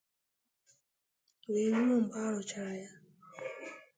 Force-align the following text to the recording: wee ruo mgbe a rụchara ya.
wee 1.51 1.69
ruo 1.75 1.97
mgbe 2.01 2.17
a 2.27 2.31
rụchara 2.33 2.73
ya. 2.83 2.89